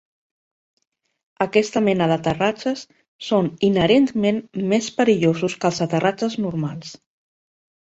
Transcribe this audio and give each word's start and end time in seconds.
Aquesta 1.45 1.83
mena 1.87 2.07
d'aterratges 2.11 2.81
són 3.27 3.51
inherentment 3.69 4.41
més 4.73 4.89
perillosos 4.99 5.59
que 5.61 5.73
els 5.73 5.85
aterratges 5.89 6.41
normals. 6.49 6.99